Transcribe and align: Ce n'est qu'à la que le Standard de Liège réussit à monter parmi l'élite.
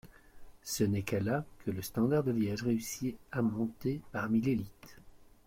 Ce 0.63 0.83
n'est 0.83 1.03
qu'à 1.03 1.19
la 1.19 1.45
que 1.63 1.69
le 1.69 1.83
Standard 1.83 2.23
de 2.23 2.31
Liège 2.31 2.63
réussit 2.63 3.17
à 3.31 3.43
monter 3.43 4.01
parmi 4.11 4.41
l'élite. 4.41 4.97